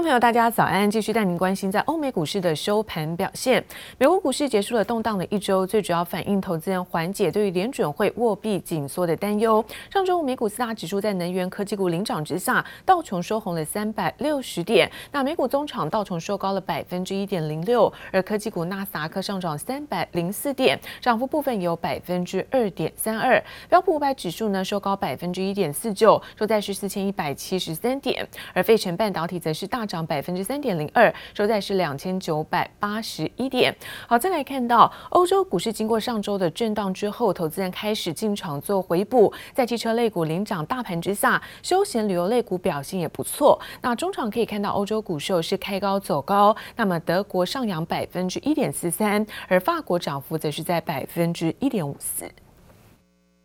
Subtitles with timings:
[0.00, 0.90] 朋友，大家早安！
[0.90, 3.62] 继续带您关心在欧美股市的收盘表现。
[3.98, 9.62] 美国股市结束了动荡的一周，最主要反映投资人缓解对于联准会货币紧缩的担忧。
[9.92, 14.90] 上周五美股四大指数在能源科技股领涨之下，道琼收红了三百六十点。
[15.12, 23.42] 那美股中场道琼收高了百分之一点零六，而科技股纳斯达克上涨三百零四点，涨幅部分有百分之二点三二。
[23.68, 33.74] 标普五百指数呢收高百分之一点四九，收在是四千一百七十三点，而费城半导体则是大涨百分之三点零二，收在是两千九百八十一点。
[34.06, 43.60] 好，再来看到欧洲股市经过上周的震荡之后，投资人开始进场做回补，在汽车类股领涨大盘之下，休闲旅游类股表现也不错。
[43.82, 52.30] 那中场可以看到欧洲股市是开高走高，那么德国上扬百分之一点四三，而法国涨幅则是在百分之一点五四。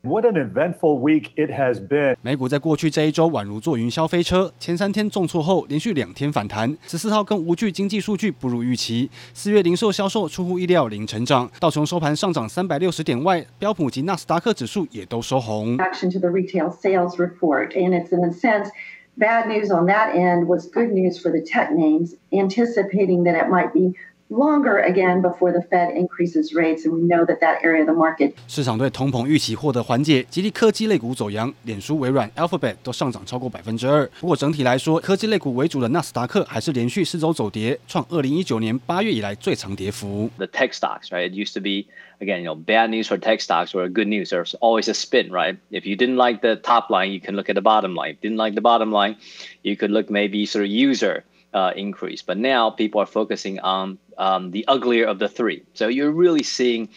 [0.05, 2.15] What an eventful week it has been.
[2.21, 6.77] 美股在过去这一周宛如坐云霄飞车，前三天重挫后，连续两天反弹。
[6.85, 11.49] 十四号更无惧经济数据不如预期，四月零售销售出乎意料零成长。
[11.59, 15.75] 道琼收盘上涨三百六十点外，标普及纳斯达克指数也都收红。
[15.79, 18.69] Action to the retail sales report, and it's in a sense
[19.17, 23.49] bad news on that end was good news for the tech names, anticipating that it
[23.49, 23.95] might be.
[24.32, 27.92] Longer again before the Fed increases rates, and we know that that area of the
[27.92, 28.34] market.
[28.46, 34.08] 市场对通膨预期获得缓解，激励科技类股走扬，脸书、微软、Alphabet 都上涨超过百分之二。
[34.20, 40.30] 不过整体来说，科技类股为主的纳斯达克还是连续四周走跌，创二零一九年八月以来最长跌幅。
[40.38, 41.28] The tech stocks, right?
[41.28, 41.86] It used to be
[42.20, 44.30] again, you know, bad news for tech stocks or good news.
[44.30, 45.56] There's always a spin, right?
[45.72, 48.16] If you didn't like the top line, you can look at the bottom line.
[48.22, 49.16] Didn't like the bottom line,
[49.64, 51.24] you could look maybe sort of user.
[51.55, 55.63] Uh, increase, but now people are focusing on um, the uglier of the three.
[55.73, 56.89] So you're really seeing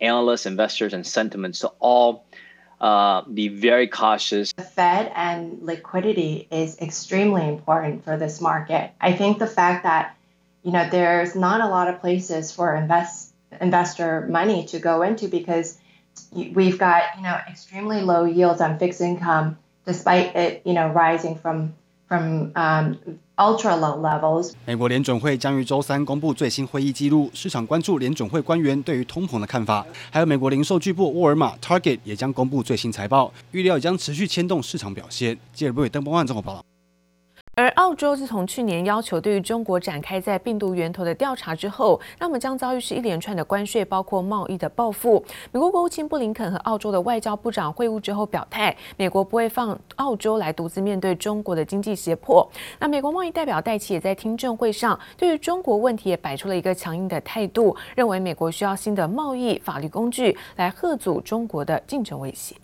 [0.00, 2.24] analysts, investors, and sentiments to all
[2.80, 4.54] uh, be very cautious.
[4.54, 8.90] The Fed and liquidity is extremely important for this market.
[9.02, 10.16] I think the fact that
[10.62, 15.28] you know there's not a lot of places for invest investor money to go into
[15.28, 15.76] because
[16.32, 21.36] we've got you know extremely low yields on fixed income, despite it you know rising
[21.36, 21.74] from
[22.08, 22.96] from um,
[23.36, 24.52] ultra low levels。
[24.64, 29.84] 美国联准会将于周三公布最新会议记录，市场关注联准会官员对于通膨的看法。
[30.10, 35.36] 还有美国零售巨部沃尔玛 Target 也将公布最新财报，预料将持续牵动市场表现。
[35.52, 36.62] 记者为邓邦万综合报道。
[37.58, 45.24] 而澳洲自从去年要求对于中国展开在病毒源头的调查之后，那么将遭遇是一连串的关税，包括贸易的报复。
[45.50, 52.46] 美国国务卿布林肯和澳洲的外交部长会晤之后表态，美国不会放澳洲来独自面对中国的经济胁迫。
[52.78, 62.54] 那美国贸易代表戴琪也在听证会上对于中国问题也摆出了一个强硬的态度，认为美国需要新的贸易法律工具来吓阻中国的竞争威胁。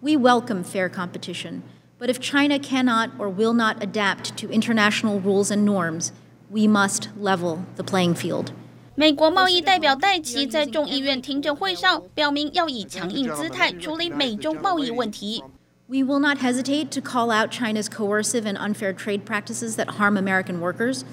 [0.00, 1.60] We welcome fair competition.
[1.99, 6.11] But if China cannot or will not adapt to international rules and norms,
[6.49, 8.51] we must level the playing field.
[8.95, 15.43] 美国贸易代表戴琪在众议院听证会上表明，要以强硬姿态处理美中贸易问题。
[15.87, 20.59] We will not hesitate to call out China's coercive and unfair trade practices that harm American
[20.59, 21.03] workers.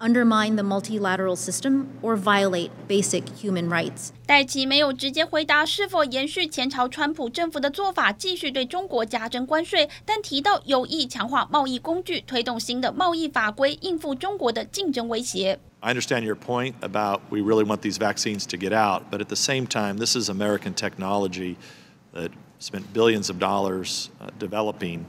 [0.00, 4.10] undermine the multilateral system or violate basic human rights。
[4.26, 15.58] 戴琪没有直接回答是否延续前朝川普政府的做法，继续对中国加征关税，但提到有意强化贸易工具，推动新的贸易法规，应付中国的竞争威胁。
[15.80, 19.36] I understand your point about we really want these vaccines to get out, but at the
[19.36, 21.56] same time, this is American technology
[22.12, 24.08] that spent billions of dollars
[24.38, 25.04] developing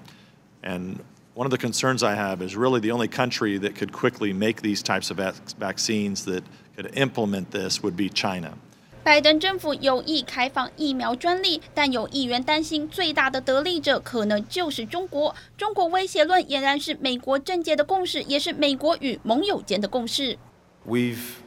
[0.62, 0.98] and
[1.36, 4.62] One of the concerns I have is really the only country that could quickly make
[4.62, 5.18] these types of
[5.60, 6.42] vaccines that
[6.76, 8.58] could implement this would be China.
[9.04, 15.34] 拜登政府有意开放疫苗专利，但有议员担心最大的得利者可能就是中国。
[15.56, 20.38] 中国威胁论俨然是美国政界的共识，也是美国与盟友间的共识。
[20.86, 21.38] We've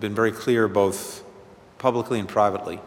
[0.00, 1.22] been very clear, both
[1.78, 2.78] publicly and privately,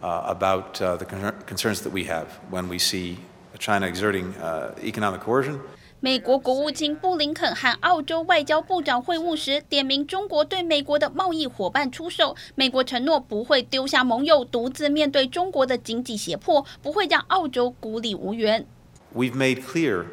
[0.00, 1.06] uh, about uh, the
[1.46, 3.16] concerns that we have when we see
[3.58, 5.58] China exerting uh, economic coercion.
[6.00, 12.36] 美国国务卿布林肯和澳洲外交部长会晤时，点名中国对美国的贸易伙伴出手。
[12.54, 18.64] 美国承诺不会丢下盟友，独自面对中国的经济胁迫，不会让澳洲孤立无援。
[19.12, 20.04] We've made clear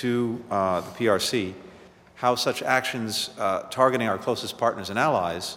[0.00, 1.54] to uh, the PRC
[2.20, 5.56] how such actions uh, targeting our closest partners and allies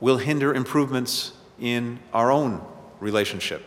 [0.00, 2.60] will hinder improvements in our own
[3.00, 3.62] relationship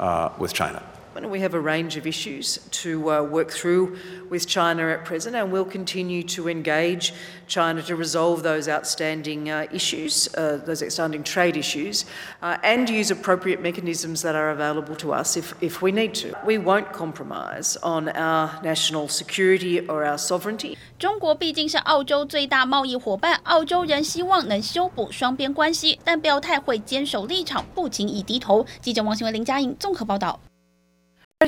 [0.00, 0.82] uh, with China.
[1.28, 3.96] We have a range of issues to uh, work through
[4.30, 7.12] with China at present, and we'll continue to engage
[7.46, 12.06] China to resolve those outstanding uh, issues, uh, those outstanding trade issues,
[12.42, 16.34] uh, and use appropriate mechanisms that are available to us if, if we need to.
[16.46, 20.76] We won't compromise on our national security or our sovereignty.
[20.98, 28.66] 中国毕竟是澳洲最大贸易伙伴，澳洲人希望能修补双边关系，但表态会坚守立场，不轻易低头。
[28.80, 30.40] 记者王新文、林佳莹综合报道。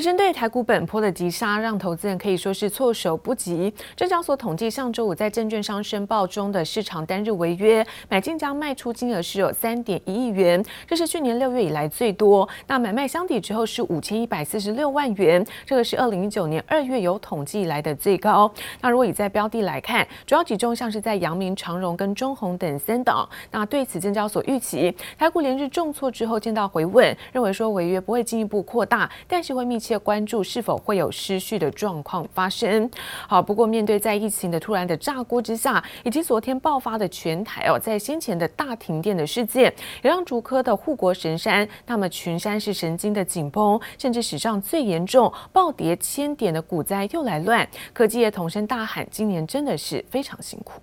[0.00, 3.70] 而针对台股本波的急杀，让投资人可以说是措手不及。
[3.94, 12.48] 证交所统计，上周五在证券商申报中的市场单日违约买进加卖出金额是有三点一亿元，这是去年六月以来最多。
[12.66, 18.50] 那买卖相抵之后是五千一百四十六万元，这个是二零一九年二月有统计以来的最高。
[18.80, 23.28] 那如果以在标的来看，主要集中像是在阳明、长荣跟中鸿等三档。
[23.50, 32.90] 那对此，证交所预期台股连日重挫之后见到回稳，认为说违约不会进一步扩大，但是会密切关注是否会有失序的状况发生。
[33.28, 39.72] 好，不过面对在疫情的突然的炸锅之下，以及昨天爆发的全台哦，在先前的大停电的事件，
[40.02, 47.68] 也让竹科的护国神山，那么群山是神经的紧绷，甚至史上最严重暴跌千点的股灾又来乱。
[47.92, 50.80] 科技业同声大喊，今年真的是非常辛苦。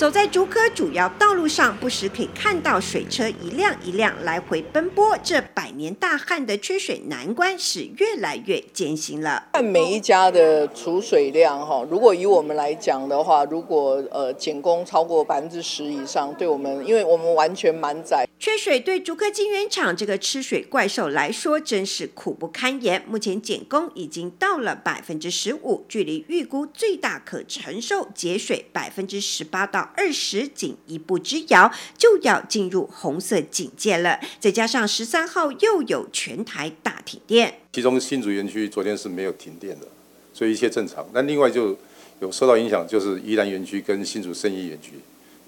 [0.00, 5.14] 走在竹科主要道路上，不时可以看到水车一辆一辆来回奔波。
[5.22, 9.48] 这百年大旱的缺水难关是越来越艰辛了。
[9.52, 18.26] 看每一家的储水量哈，如果以我们来讲的话，如果呃减工超过百分之十以上，对我们，因为我们完全满载。
[18.38, 23.04] 缺水对竹科晶圆厂这个吃水怪兽来说，真是苦不堪言。
[23.06, 29.89] 目前减工已经到了百分之十五，距离预估最大可承受节水百分之十八到。
[29.96, 34.18] 二十仅一步之遥，就要进入红色警戒了。
[34.38, 39.86] 再加上十三号又有全台大停电，其中新竹园区昨天是没有停电的，
[40.32, 41.06] 所以一切正常。
[41.12, 41.76] 但另外就
[42.20, 44.92] 有受到影响，就是宜兰园区跟新竹生意园区，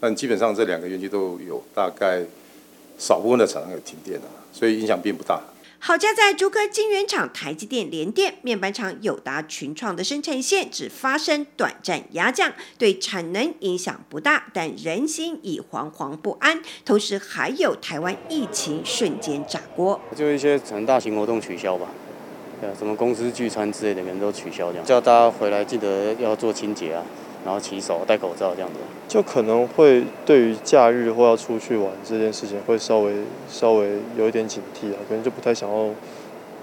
[0.01, 2.23] 但基本上这两个园区都有大概
[2.99, 5.41] 少部分的厂商有停电的，所以影响并不大。
[5.85, 16.63] 好家在竹科晶圆厂、台积电、联电、面板厂友达、群创的生产线只发生短暂压降，对产能影响不大，但人心已惶惶不安。
[16.85, 21.89] 同时还有台湾疫情瞬间炸锅，就一些可能大型活动取消吧，
[22.61, 27.05] 对啊，什么公司聚餐之类的人都取消，这样叫大家回来记得要做清洁啊。
[27.45, 28.79] 然后骑手、戴口罩这样子，
[29.09, 33.15] 就可能会对于假日或要出去玩这件事情，会稍微
[33.49, 35.91] 稍微有一点警惕啊，可能就不太想要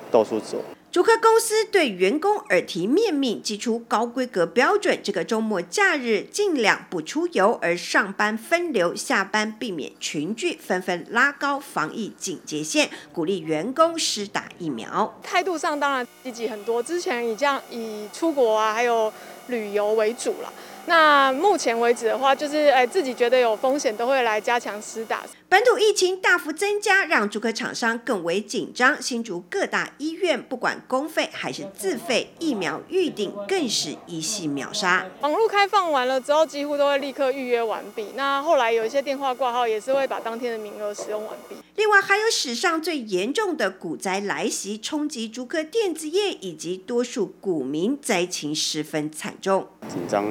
[0.10, 0.58] 到处走。
[0.92, 15.16] 竹科公司对员工耳提面命，祭出高规格标准，这个周末假日尽量不出游，而上班分流，下班避免群聚，纷纷拉高防疫警戒线，鼓励员工施打疫苗。
[15.22, 19.14] 态度上当然积极很多，之前以这样以出国啊，还有
[19.46, 20.52] 旅游为主了。
[20.90, 25.22] 那目前为止的话，就是诶自己觉得有风险，都会来加强施打。
[25.48, 29.00] 本土疫情大幅增加，让竹科厂商更为紧张。
[29.00, 35.06] 新竹各大医院不管公费还是自费，疫苗预定更是一系秒杀。
[35.22, 38.08] 网络开放完了之后，几乎都会立刻预约完毕。
[38.16, 41.56] 那后来有一些电话挂号，也是会把当天的名额使用完毕。
[41.76, 49.68] 另外，还有史上最严重的股灾来袭，冲击竹科电子业以及多数股民，灾情十分惨重。
[49.88, 50.26] 紧张。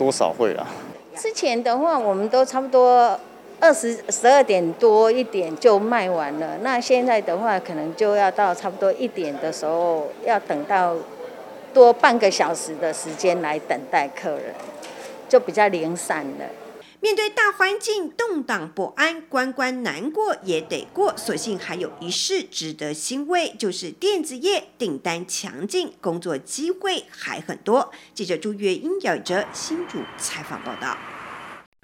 [0.00, 0.66] 多少会啦？
[1.14, 3.20] 之前的话，我们都差不多
[3.60, 6.56] 二十十二点多一点就卖完了。
[6.62, 10.96] 那现在的话，可能就要到差不多一点的时候，要等到
[11.74, 14.54] 多半个小时的时间来等待客人，
[15.28, 16.46] 就比较零散了。
[17.02, 21.16] 面对大环境动荡不安，关关难过也得过。
[21.16, 27.90] 所幸还有一事值得欣慰，就是电子业订单强劲，工作机会还很多。
[28.14, 30.96] 记者朱月英、姚哲新主采访报道。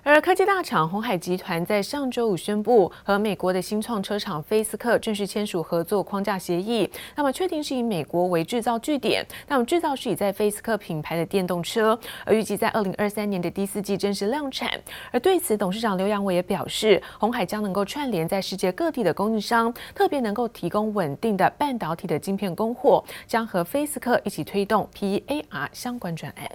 [0.08, 6.88] 而科技大厂鸿海集团在上周五宣布，和美国的新创车厂菲斯克正式签署合作框架协议。
[7.16, 14.70] 那么，确定是以美国为制造据点，那么制造是以在菲斯克品牌的电动车，而预计在二零二三年的第四季正式量产。
[15.10, 26.48] 而对此，董事长刘扬伟也表示，鸿海将能够串联在世界各地的供应商，特别能够提供稳定的半导体的晶片供货，将和菲斯克一起推动 PAR 相关专案。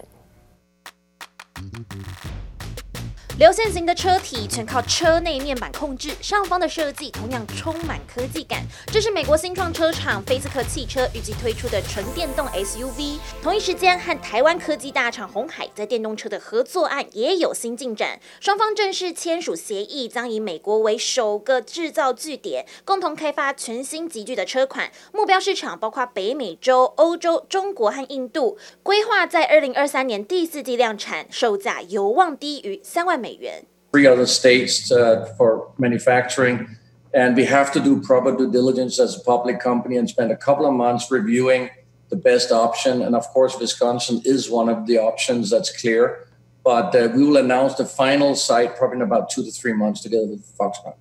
[3.40, 8.62] 流线型的车体全靠车内面板控制，上方的设计同样充满科技感。
[8.92, 13.18] 这是美国新创车厂菲斯克汽车预计推出的纯电动 SUV。
[13.42, 24.92] 同一时间，和台湾科技大厂鸿海在电动车的合作案也有新进展，双方正式签署协议，将以美国为首个制造据点，共同开发全新级距的车款。
[25.14, 33.64] 目标市场包括北美洲、欧洲、中国和印度，规划在二零二三年第四季量产，售价有望低于三万美元。
[33.94, 36.68] Three other states uh, for manufacturing,
[37.14, 40.38] and we have to do proper due diligence as a public company and spend a
[40.38, 41.70] couple of months reviewing
[42.10, 43.02] the best option.
[43.02, 46.28] And of course, Wisconsin is one of the options that's clear.
[46.64, 50.02] But uh, we will announce the final site probably in about two to three months
[50.02, 50.94] together with Foxconn.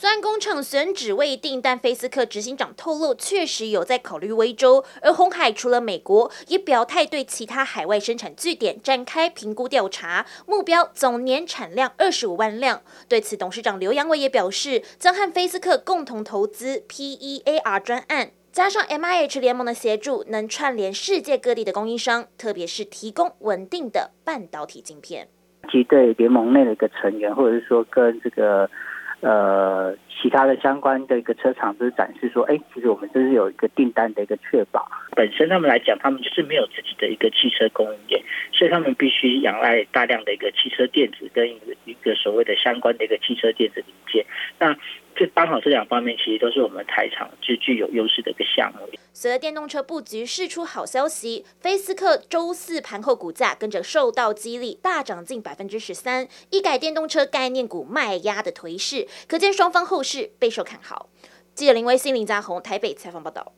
[0.00, 4.82] 虽然工厂选址未定，但菲斯克执行长透露，确实有在考虑威州。
[5.02, 12.80] 而红海除了美国，也表态对其他海外生产据点展开评估调查，目标总年产量二十五万辆。
[13.10, 25.28] 对此，董事长刘扬伟也表示，将和菲斯克共同投资 PEAR 专案，加上 MIH 联盟的协助，能串联世界各地的供应商，特别是提供稳定的半导体晶片。
[25.70, 28.70] 其对联盟内的一个成员，或者是说跟这个。
[29.20, 34.90] 呃，其他的相关的一个车厂都是展示说，哎，其实我们这是有一个订单的一个确保。
[35.12, 38.22] 本身他们来讲，他们就是没有自己的一个汽车供应链，
[38.52, 41.48] 所以他们必须仰赖大量的一个汽车电子跟
[41.84, 44.24] 一个所谓的相关的一个汽车电子零件。
[44.58, 44.74] 那
[45.16, 48.88] 这刚好这两方面其实都是我们台厂最具有优势的一个项目。
[49.12, 61.10] 随着电动车布局释出好消息，菲斯克周四盘后股价跟着受到激励，大涨近百分之十三，一改电动车概念股卖压的颓势，可见双方后市备受看好。
[61.54, 63.52] 记者林威信、林家宏台北采访报道。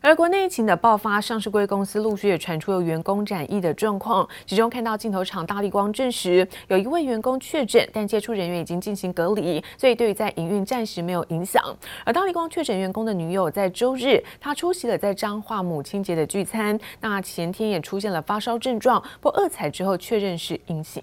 [0.00, 4.26] 而国内疫情的爆发，上市柜公司陆续也传出有员工染疫的状况。
[4.46, 11.62] 其中看到镜头厂大立光证实有一位员工确诊，但接触人员已经进行隔离，所以对于在营运暂时没有影响。
[12.04, 21.02] 而大立光确诊员工的女友在周日，她出席了在彰化母亲节的聚餐，那前天也出现了发烧症状，不过二采之后确认是阴性。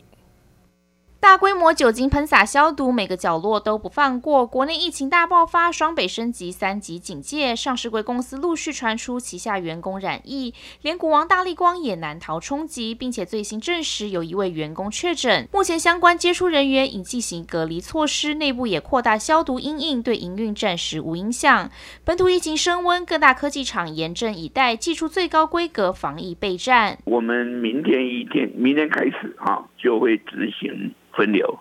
[1.20, 4.46] 大规模酒精喷洒消毒，每个角落都不放过。
[4.46, 10.54] 国内疫情大爆发，双北升级三级警戒，上市贵公司陆续传出旗下员工染疫，
[10.84, 15.48] 连股王大力光也难逃冲击，并且最新证实有一位员工确诊。
[15.52, 21.72] 目前相关接触人员已进行隔离措施，内部也扩大消毒因应，对营运暂时无影响。
[22.04, 27.00] 本土疫情升温，各大科技厂严阵以待，祭出最高规格防疫备战。
[27.06, 30.94] 我们明天一天，明天开始哈，就会执行。
[31.16, 31.60] 分流，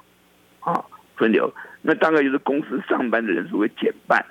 [0.61, 0.85] 啊，
[1.17, 4.25] 分流，那大概就是公司上班的人数会减半，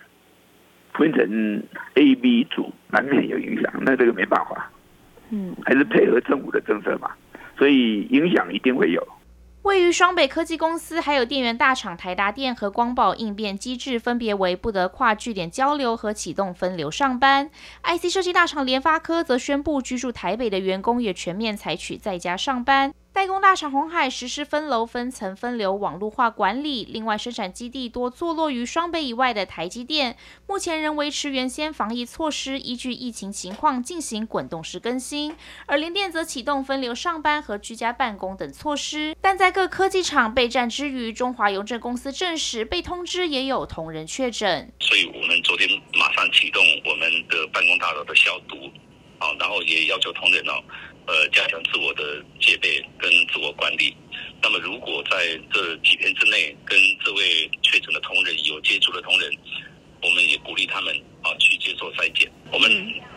[0.94, 1.64] 分成
[1.96, 3.74] A、B 组，难免有影响。
[3.82, 4.70] 那这个没办法，
[5.30, 7.12] 嗯，还是配合政府的政策嘛，
[7.58, 9.02] 所以影响一定会有。
[9.64, 17.50] 位于双北科技公司，还有电源大厂台达电和光宝应变机制，分别为不得跨据点交流和启动分流上班。
[17.84, 22.94] IC 设计大厂联发科则宣布，居住台北的员工也全面采取在家上班。
[23.14, 30.18] 代工大厂红海实施分楼分层分流网络化管理，另外生产基地多坐落于双北以外的台积电，
[30.48, 35.38] 目前仍维持原先防疫措施，依据疫情情况进行滚动式更新。
[35.68, 39.16] 而联电则启动分流上班和居家办公等措施。
[39.22, 48.56] 但在各科技厂备战之余，中华邮政公司证实被通知也有同仁确诊，所以我们昨天马上启动我们的办公大楼的消毒，
[49.20, 50.54] 啊，然后也要求同仁哦。
[51.06, 52.26] 呃，加强自我的。
[54.54, 59.32] 么，如果在这几天之内跟这位确诊的同仁有接触的同仁，
[60.02, 62.32] 我们也鼓励他们啊去接受筛检。
[62.52, 62.70] 我们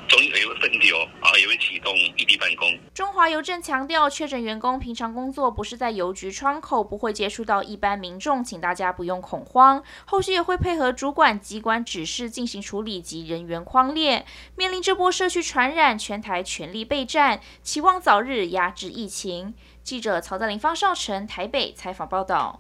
[0.09, 2.73] 中也会分流啊，也会启动异地办公。
[2.95, 9.81] 中华邮正强调，确诊员工平常工作不是在邮局窗口，不会接触到一般民众，请大家不用恐慌。
[10.05, 14.27] 后续也会配合主管机关指示进行处理及人员框列。
[14.57, 19.55] 面临这波社区传染，全台全力备战，期望早日压制疫情。
[19.85, 22.59] 记者曹在林、方少成台北采访报道。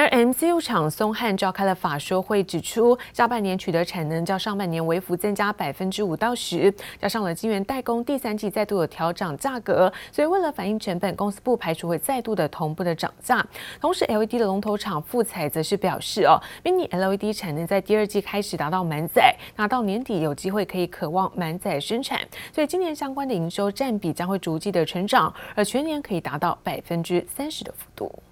[0.00, 13.44] 而 MCU 厂松汉召开了法说会，指出下半年取得产能较上半年微幅增加百分之五到十，加上了晶圆代工第三季再度有调涨价格，所以为了反映成本，公司不排除会再度的同步的涨价。
[13.80, 22.20] 同时，LED 的龙头厂富采则是表示哦，Mini LED 产能在第二季开始达到满载，那到年底有机会可以渴望满载生产，
[22.52, 28.22] 所以今年相关的营收占比将会逐季的成长，而全年可以达到百分之三十的幅度。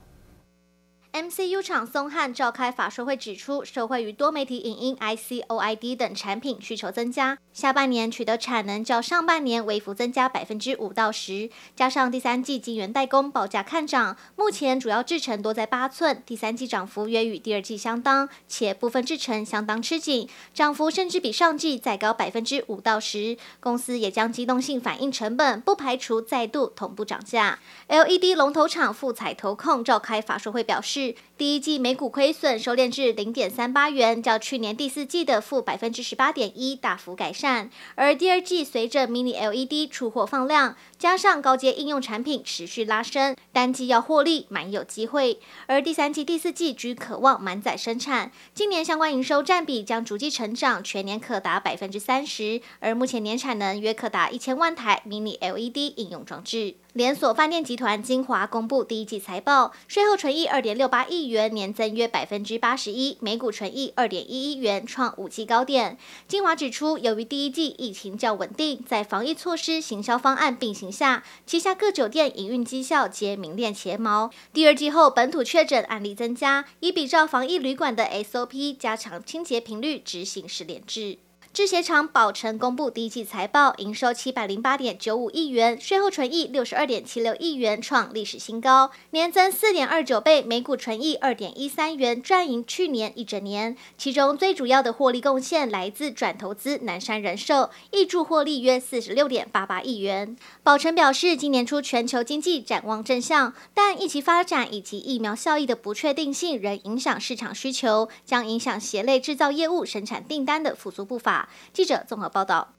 [1.17, 23.39] MCU 厂松汉召开法说会指出，受惠于多媒体影音 IC、OID 等产品需求增加，下半年取得产能较上半年微幅增加百分之五到十，加上第三季晶圆代工报价看涨，目前主要制程多在八寸，第三季涨幅约与第二季相当，且部分制程相当吃紧，涨幅甚至比上季再高百分之五到十。
[23.59, 27.59] 公司也将机动性反映成本，不排除再度同步涨价。
[27.89, 31.06] LED 龙头厂富采投控召开法说会表示，
[31.37, 37.71] 第一季每股亏损收敛至零点三八元，较去年第四季的负百分之十八点一大幅改善。
[37.95, 45.39] 而第二季随着 Mini LED 出货放量，加上高阶应用产品持续拉升，单季要获利蛮有机会。
[45.67, 52.61] 而第三季、第四季均可望满载生产，今年相关营收占比将逐季成长，全年可达百分之三十。
[52.81, 56.77] 而目前年产能约可达一千万台 Mini LED 应用装置。
[56.97, 65.99] 连锁饭店集团晶华公布第一季财报，税后纯益二点六八亿元，年增约百分之八十一，每股纯益二点一一元，创五季高点。
[66.27, 74.31] 晶华指出，由于第一季疫情较稳定，在防疫措施、行销方案并行下，旗下各酒店营运绩效皆名列前茅。
[74.55, 81.19] 第二季后，本土确诊案例增加，已比照防疫旅馆的 SOP，加强清洁频率，执行实联制。
[81.57, 93.75] 制鞋厂宝成公布第一季财报，营收七百零八点九五亿元，税后纯益六十二点七六亿元，创历史新高，年增四点二九倍，每股纯益二点一三元，赚赢去年一整年。
[93.97, 100.37] 其中最主要的获利贡献来自转投资南山人寿，挹注获利约四十六点八八亿元。
[100.63, 111.46] 宝成表示，今年初全球经济展望正向，但疫情发展以及疫苗效益的不确定性仍影响市场需求，将影响鞋类制造业务生产订单的复苏步伐。
[111.73, 112.76] 记者综合报道。